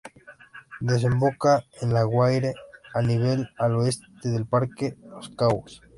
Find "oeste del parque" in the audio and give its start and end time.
3.75-4.97